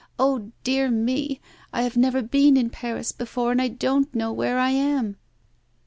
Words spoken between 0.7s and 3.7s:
me; I have never been in Paris before, and I